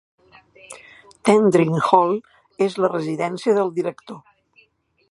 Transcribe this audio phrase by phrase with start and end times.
[1.29, 2.17] Tendring Hall
[2.69, 4.23] és la residència del director.